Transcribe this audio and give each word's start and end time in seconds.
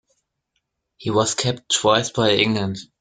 He 0.97 1.11
was 1.11 1.35
capped 1.35 1.71
twice 1.79 2.09
by 2.09 2.31
England. 2.31 2.79